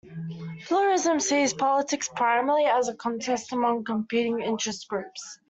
Pluralism 0.65 1.19
sees 1.19 1.53
politics 1.53 2.07
primarily 2.15 2.65
as 2.65 2.87
a 2.89 2.95
contest 2.95 3.53
among 3.53 3.83
competing 3.83 4.41
interest 4.41 4.87
groups. 4.87 5.37